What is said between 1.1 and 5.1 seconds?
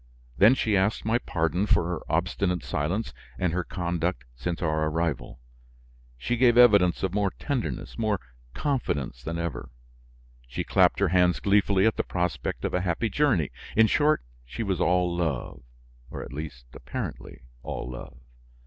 pardon for her obstinate silence and her conduct since our